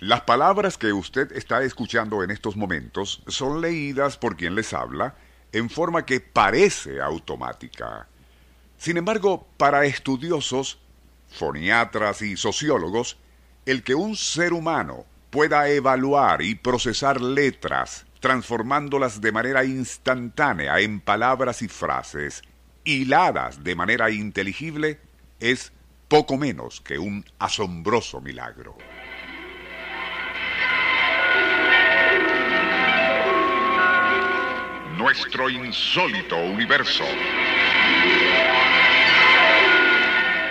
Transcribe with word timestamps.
Las 0.00 0.22
palabras 0.22 0.76
que 0.76 0.92
usted 0.92 1.32
está 1.32 1.62
escuchando 1.62 2.22
en 2.22 2.30
estos 2.30 2.54
momentos 2.54 3.22
son 3.28 3.62
leídas 3.62 4.18
por 4.18 4.36
quien 4.36 4.54
les 4.54 4.74
habla 4.74 5.14
en 5.52 5.70
forma 5.70 6.04
que 6.04 6.20
parece 6.20 7.00
automática. 7.00 8.06
Sin 8.76 8.98
embargo, 8.98 9.48
para 9.56 9.86
estudiosos, 9.86 10.78
foniatras 11.30 12.20
y 12.20 12.36
sociólogos, 12.36 13.16
el 13.64 13.82
que 13.82 13.94
un 13.94 14.16
ser 14.16 14.52
humano 14.52 15.06
pueda 15.30 15.66
evaluar 15.70 16.42
y 16.42 16.56
procesar 16.56 17.22
letras, 17.22 18.04
transformándolas 18.20 19.22
de 19.22 19.32
manera 19.32 19.64
instantánea 19.64 20.78
en 20.80 21.00
palabras 21.00 21.62
y 21.62 21.68
frases, 21.68 22.42
hiladas 22.84 23.64
de 23.64 23.74
manera 23.74 24.10
inteligible, 24.10 25.00
es 25.40 25.72
poco 26.08 26.36
menos 26.36 26.82
que 26.82 26.98
un 26.98 27.24
asombroso 27.38 28.20
milagro. 28.20 28.76
Nuestro 35.16 35.48
insólito 35.48 36.36
universo. 36.36 37.04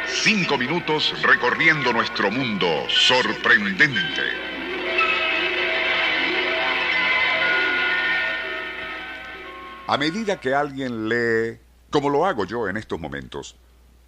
Cinco 0.07 0.57
minutos 0.57 1.13
recorriendo 1.21 1.93
nuestro 1.93 2.31
mundo 2.31 2.67
sorprendente. 2.89 4.23
A 9.85 9.97
medida 9.99 10.39
que 10.39 10.55
alguien 10.55 11.09
lee, 11.09 11.59
como 11.91 12.09
lo 12.09 12.25
hago 12.25 12.45
yo 12.45 12.67
en 12.67 12.77
estos 12.77 12.99
momentos, 12.99 13.55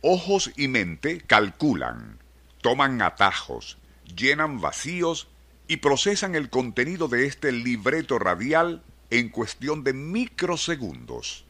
ojos 0.02 0.52
y 0.56 0.68
mente 0.68 1.22
calculan, 1.22 2.18
toman 2.62 3.00
atajos, 3.04 3.78
llenan 4.16 4.60
vacíos 4.60 5.28
y 5.68 5.78
procesan 5.78 6.34
el 6.34 6.50
contenido 6.50 7.08
de 7.08 7.28
este 7.28 7.52
libreto 7.52 8.18
radial 8.18 8.82
en 9.10 9.30
cuestión 9.30 9.84
de 9.84 9.94
microsegundos. 9.94 11.46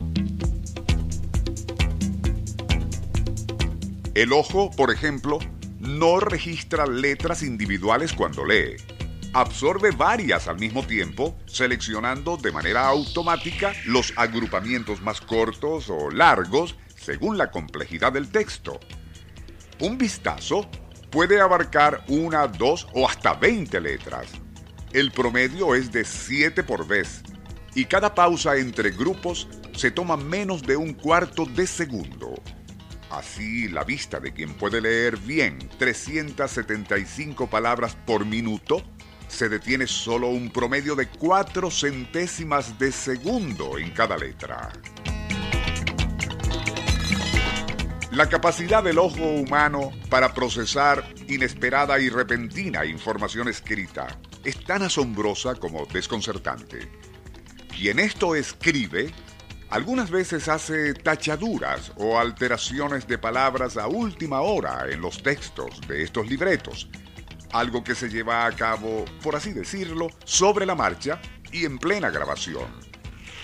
El 4.13 4.33
ojo, 4.33 4.71
por 4.71 4.91
ejemplo, 4.91 5.39
no 5.79 6.19
registra 6.19 6.85
letras 6.85 7.43
individuales 7.43 8.13
cuando 8.13 8.45
lee. 8.45 8.75
Absorbe 9.33 9.91
varias 9.91 10.47
al 10.47 10.59
mismo 10.59 10.85
tiempo, 10.85 11.37
seleccionando 11.45 12.37
de 12.37 12.51
manera 12.51 12.87
automática 12.87 13.73
los 13.85 14.13
agrupamientos 14.15 15.01
más 15.01 15.21
cortos 15.21 15.89
o 15.89 16.09
largos 16.09 16.75
según 16.95 17.37
la 17.37 17.51
complejidad 17.51 18.13
del 18.13 18.29
texto. 18.29 18.79
Un 19.79 19.97
vistazo 19.97 20.67
puede 21.11 21.39
abarcar 21.39 22.03
una, 22.07 22.47
dos 22.47 22.87
o 22.93 23.07
hasta 23.07 23.33
20 23.33 23.79
letras. 23.81 24.27
El 24.93 25.11
promedio 25.11 25.75
es 25.75 25.91
de 25.91 26.03
7 26.03 26.63
por 26.63 26.87
vez 26.87 27.21
y 27.77 27.85
cada 27.85 28.15
pausa 28.15 28.57
entre 28.57 28.89
grupos 28.89 29.47
se 29.75 29.91
toma 29.91 30.17
menos 30.17 30.63
de 30.63 30.75
un 30.75 30.95
cuarto 30.95 31.45
de 31.45 31.67
segundo. 31.67 32.33
Así, 33.11 33.67
la 33.67 33.83
vista 33.83 34.19
de 34.19 34.33
quien 34.33 34.55
puede 34.55 34.81
leer 34.81 35.15
bien 35.17 35.59
375 35.77 37.47
palabras 37.47 37.95
por 38.07 38.25
minuto 38.25 38.81
se 39.27 39.47
detiene 39.47 39.85
solo 39.85 40.29
un 40.29 40.49
promedio 40.49 40.95
de 40.95 41.07
cuatro 41.07 41.69
centésimas 41.69 42.79
de 42.79 42.91
segundo 42.91 43.77
en 43.77 43.91
cada 43.91 44.17
letra. 44.17 44.71
La 48.09 48.27
capacidad 48.27 48.81
del 48.83 48.97
ojo 48.97 49.23
humano 49.23 49.91
para 50.09 50.33
procesar 50.33 51.07
inesperada 51.27 51.99
y 51.99 52.09
repentina 52.09 52.85
información 52.85 53.47
escrita 53.47 54.07
es 54.43 54.63
tan 54.63 54.81
asombrosa 54.81 55.53
como 55.53 55.85
desconcertante. 55.85 57.06
Quien 57.77 57.99
esto 57.99 58.33
escribe, 58.33 59.13
algunas 59.69 60.09
veces 60.09 60.47
hace 60.47 60.95
tachaduras 60.95 61.91
o 61.97 62.17
alteraciones 62.17 63.07
de 63.07 63.19
palabras 63.19 63.77
a 63.77 63.85
última 63.85 64.41
hora 64.41 64.87
en 64.89 64.99
los 64.99 65.21
textos 65.21 65.79
de 65.87 66.01
estos 66.01 66.27
libretos, 66.27 66.89
algo 67.51 67.83
que 67.83 67.93
se 67.93 68.09
lleva 68.09 68.47
a 68.47 68.51
cabo, 68.51 69.05
por 69.21 69.35
así 69.35 69.53
decirlo, 69.53 70.09
sobre 70.25 70.65
la 70.65 70.73
marcha 70.73 71.21
y 71.51 71.65
en 71.65 71.77
plena 71.77 72.09
grabación. 72.09 72.65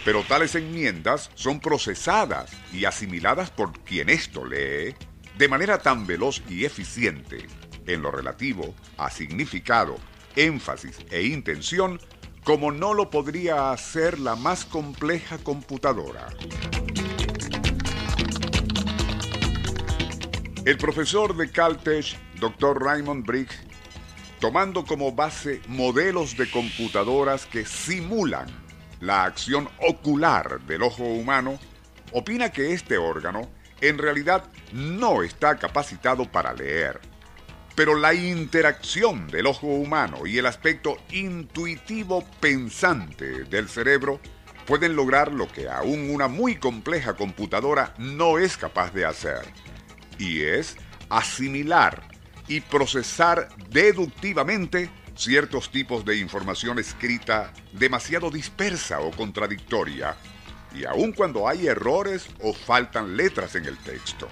Pero 0.03 0.23
tales 0.23 0.55
enmiendas 0.55 1.29
son 1.35 1.59
procesadas 1.59 2.53
y 2.71 2.85
asimiladas 2.85 3.51
por 3.51 3.83
quien 3.83 4.09
esto 4.09 4.44
lee 4.44 4.95
de 5.38 5.47
manera 5.47 5.77
tan 5.77 6.07
veloz 6.07 6.41
y 6.50 6.65
eficiente 6.65 7.45
en 7.85 8.01
lo 8.01 8.09
relativo 8.09 8.73
a 8.97 9.11
significado, 9.11 9.95
énfasis 10.35 10.97
e 11.11 11.21
intención 11.21 12.00
como 12.44 12.72
no 12.72 12.94
lo 12.94 13.09
podría 13.09 13.72
hacer 13.72 14.20
la 14.20 14.36
más 14.36 14.66
compleja 14.66 15.38
computadora. 15.38 16.28
El 20.66 20.78
profesor 20.78 21.36
de 21.36 21.52
Caltech, 21.52 22.18
Dr. 22.40 22.81
Raymond 22.81 23.26
Briggs, 23.26 23.56
tomando 24.40 24.86
como 24.86 25.12
base 25.12 25.62
modelos 25.68 26.38
de 26.38 26.50
computadoras 26.50 27.46
que 27.46 27.66
simulan 27.66 28.48
la 29.00 29.24
acción 29.25 29.70
ocular 29.80 30.62
del 30.62 30.84
ojo 30.84 31.04
humano, 31.04 31.60
opina 32.12 32.52
que 32.52 32.74
este 32.74 32.98
órgano 32.98 33.50
en 33.81 33.98
realidad 33.98 34.46
no 34.72 35.24
está 35.24 35.58
capacitado 35.58 36.30
para 36.31 36.54
leer 36.54 37.12
pero 37.75 37.95
la 37.95 38.13
interacción 38.13 39.28
del 39.28 39.47
ojo 39.47 39.67
humano 39.67 40.25
y 40.28 40.38
el 40.38 40.45
aspecto 40.45 40.97
intuitivo 41.11 42.23
pensante 42.39 43.45
del 43.45 43.67
cerebro 43.67 44.19
pueden 44.66 44.95
lograr 44.95 45.31
lo 45.31 45.47
que 45.51 45.67
aún 45.67 46.12
una 46.12 46.28
muy 46.28 46.56
compleja 46.56 47.16
computadora 47.16 47.94
no 47.97 48.38
es 48.38 48.57
capaz 48.57 48.94
de 48.94 49.06
hacer, 49.06 49.41
y 50.17 50.41
es 50.41 50.78
asimilar 51.09 52.07
y 52.47 52.62
procesar 52.62 53.50
deductivamente 53.69 54.89
ciertos 55.16 55.72
tipos 55.72 56.06
de 56.06 56.17
información 56.17 56.79
escrita 56.79 57.53
demasiado 57.73 58.29
dispersa 58.29 59.00
o 59.00 59.12
contradictoria, 59.12 60.16
y 60.75 60.85
aun 60.85 61.12
cuando 61.12 61.47
hay 61.47 61.67
errores 61.67 62.28
o 62.41 62.53
faltan 62.53 63.17
letras 63.17 63.56
en 63.56 63.66
el 63.66 63.78
texto. 63.79 64.28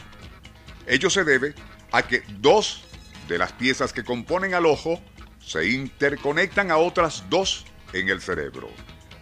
Ello 0.88 1.09
se 1.09 1.24
debe 1.24 1.53
a 1.91 2.03
que 2.03 2.24
dos 2.40 2.84
de 3.28 3.38
las 3.38 3.54
piezas 3.54 3.94
que 3.94 4.04
componen 4.04 4.54
al 4.54 4.66
ojo 4.66 5.02
se 5.40 5.70
interconectan 5.70 6.72
a 6.72 6.78
otras 6.78 7.26
dos 7.30 7.66
en 7.94 8.09
el 8.09 8.22
cerebro. 8.22 8.70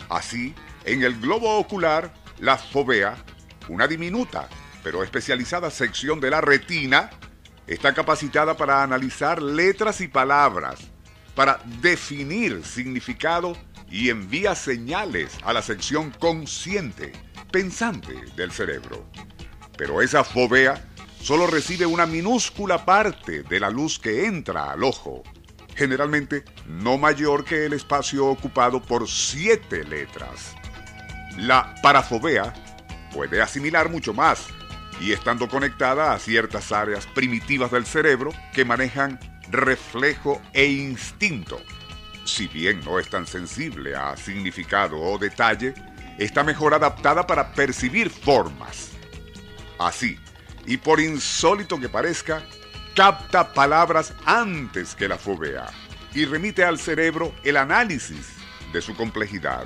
Así, 0.10 0.54
en 0.86 1.04
el 1.04 1.20
globo 1.20 1.58
ocular, 1.58 2.14
la 2.40 2.58
fovea, 2.58 3.18
una 3.68 3.88
diminuta 3.88 4.50
pero 4.84 5.04
especializada 5.04 5.70
sección 5.72 6.20
de 6.20 6.30
la 6.30 6.42
retina, 6.42 7.10
está 7.68 7.94
capacitada 7.94 8.56
para 8.58 8.84
analizar 8.84 9.42
letras 9.42 10.02
y 10.02 10.08
palabras, 10.08 10.80
para 11.36 11.60
definir 11.82 12.64
significado 12.66 13.56
y 13.90 14.10
envía 14.10 14.56
señales 14.56 15.38
a 15.44 15.54
la 15.54 15.62
sección 15.62 16.12
consciente, 16.12 17.14
pensante 17.52 18.14
del 18.36 18.52
cerebro. 18.52 19.06
Pero 19.78 20.02
esa 20.02 20.24
fovea 20.24 20.86
solo 21.22 21.48
recibe 21.48 21.86
una 21.86 22.06
minúscula 22.06 22.86
parte 22.86 23.44
de 23.44 23.60
la 23.60 23.70
luz 23.70 24.00
que 24.00 24.26
entra 24.26 24.72
al 24.72 24.84
ojo, 24.84 25.24
generalmente 25.76 26.44
no 26.68 26.98
mayor 26.98 27.46
que 27.46 27.66
el 27.66 27.74
espacio 27.74 28.28
ocupado 28.28 28.82
por 28.82 29.08
siete 29.08 29.84
letras. 29.84 30.56
La 31.38 31.76
parafobea 31.82 32.54
puede 33.14 33.42
asimilar 33.42 33.90
mucho 33.90 34.14
más 34.14 34.48
y 35.00 35.14
estando 35.14 35.48
conectada 35.48 36.14
a 36.14 36.20
ciertas 36.20 36.72
áreas 36.72 37.08
primitivas 37.08 37.72
del 37.72 37.86
cerebro 37.86 38.32
que 38.54 38.66
manejan 38.66 39.20
reflejo 39.50 40.42
e 40.54 40.66
instinto. 40.66 41.62
Si 42.26 42.48
bien 42.48 42.82
no 42.84 43.00
es 43.00 43.10
tan 43.10 43.26
sensible 43.26 43.96
a 43.96 44.16
significado 44.18 45.00
o 45.00 45.18
detalle, 45.18 45.74
está 46.18 46.44
mejor 46.44 46.74
adaptada 46.74 47.26
para 47.26 47.54
percibir 47.54 48.10
formas. 48.10 48.90
Así, 49.80 50.20
y 50.70 50.78
por 50.78 51.00
insólito 51.00 51.80
que 51.80 51.90
parezca, 51.90 52.44
capta 52.96 53.54
palabras 53.54 54.14
antes 54.24 54.94
que 54.94 55.08
la 55.08 55.18
fovea 55.18 55.66
y 56.14 56.26
remite 56.26 56.64
al 56.64 56.78
cerebro 56.78 57.34
el 57.44 57.58
análisis 57.58 58.36
de 58.72 58.80
su 58.80 58.96
complejidad. 58.96 59.66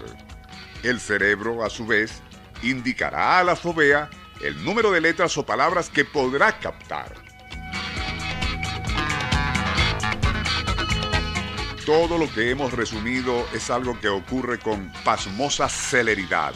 El 0.82 1.02
cerebro, 1.02 1.66
a 1.66 1.70
su 1.70 1.86
vez, 1.86 2.22
indicará 2.62 3.40
a 3.40 3.44
la 3.44 3.58
fovea 3.58 4.10
el 4.42 4.64
número 4.64 4.92
de 4.92 5.02
letras 5.02 5.38
o 5.38 5.46
palabras 5.46 5.90
que 5.90 6.06
podrá 6.06 6.58
captar. 6.58 7.14
Todo 11.86 12.18
lo 12.18 12.34
que 12.34 12.50
hemos 12.50 12.72
resumido 12.72 13.46
es 13.54 13.70
algo 13.70 14.00
que 14.00 14.08
ocurre 14.08 14.58
con 14.58 14.90
pasmosa 15.04 15.68
celeridad. 15.68 16.54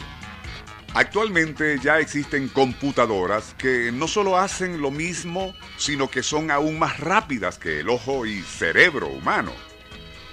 Actualmente 0.98 1.78
ya 1.78 2.00
existen 2.00 2.48
computadoras 2.48 3.54
que 3.56 3.92
no 3.92 4.08
solo 4.08 4.36
hacen 4.36 4.82
lo 4.82 4.90
mismo, 4.90 5.54
sino 5.76 6.10
que 6.10 6.24
son 6.24 6.50
aún 6.50 6.76
más 6.76 6.98
rápidas 6.98 7.56
que 7.56 7.78
el 7.78 7.88
ojo 7.88 8.26
y 8.26 8.42
cerebro 8.42 9.06
humano. 9.06 9.52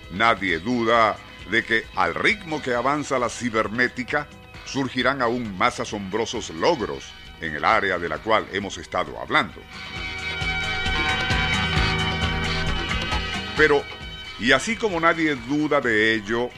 Nadie 0.10 0.58
duda 0.58 1.18
de 1.52 1.64
que 1.64 1.84
al 1.96 2.16
ritmo 2.16 2.64
que 2.64 2.74
avanza 2.74 3.20
la 3.20 3.30
cibernética, 3.30 4.28
surgirán 4.66 5.22
aún 5.22 5.56
más 5.56 5.80
asombrosos 5.80 6.50
logros 6.50 7.14
en 7.42 7.54
el 7.54 7.64
área 7.64 8.00
de 8.00 8.10
la 8.10 8.18
cual 8.18 8.48
hemos 8.52 8.80
estado 8.80 9.20
hablando. 9.20 9.62
Pero 13.56 13.84
y 14.40 14.52
así 14.52 14.78
como 14.78 15.00
nadie 15.00 15.36
duda 15.48 15.80
de 15.80 16.16
ello, 16.16 16.50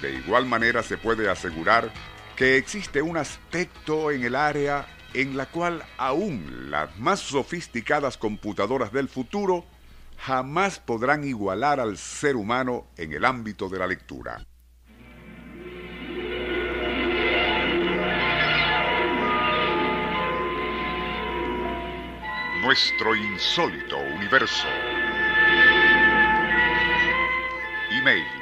de 0.00 0.14
igual 0.14 0.46
manera 0.46 0.82
se 0.82 0.98
puede 0.98 1.30
asegurar 1.30 1.92
que 2.42 2.56
existe 2.56 3.00
un 3.00 3.16
aspecto 3.16 4.10
en 4.10 4.24
el 4.24 4.34
área 4.34 4.84
en 5.14 5.36
la 5.36 5.46
cual 5.46 5.80
aún 5.96 6.72
las 6.72 6.98
más 6.98 7.20
sofisticadas 7.20 8.18
computadoras 8.18 8.90
del 8.90 9.08
futuro 9.08 9.64
jamás 10.18 10.80
podrán 10.80 11.22
igualar 11.22 11.78
al 11.78 11.96
ser 11.96 12.34
humano 12.34 12.88
en 12.96 13.12
el 13.12 13.24
ámbito 13.24 13.68
de 13.68 13.78
la 13.78 13.86
lectura. 13.86 14.44
Nuestro 22.60 23.14
insólito 23.14 23.98
universo. 23.98 24.66
Email 27.92 28.41